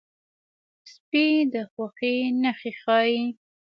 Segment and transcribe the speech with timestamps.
[0.91, 3.23] سپي د خوښۍ نښې ښيي.